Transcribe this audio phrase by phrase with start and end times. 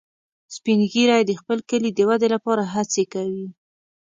[0.55, 3.45] سپین ږیری د خپل کلي د ودې لپاره هڅې کوي